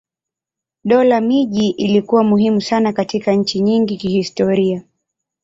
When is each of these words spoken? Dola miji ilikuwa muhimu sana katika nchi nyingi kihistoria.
Dola 0.83 1.21
miji 1.21 1.69
ilikuwa 1.69 2.23
muhimu 2.23 2.61
sana 2.61 2.93
katika 2.93 3.31
nchi 3.33 3.59
nyingi 3.59 3.97
kihistoria. 3.97 4.83